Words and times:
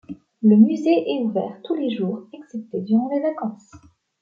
Le 0.41 0.57
musée 0.57 1.11
est 1.11 1.21
ouvert 1.23 1.61
tous 1.63 1.75
les 1.75 1.91
jours 1.95 2.27
excepté 2.33 2.81
durant 2.81 3.07
les 3.13 3.21
vacances. 3.21 3.69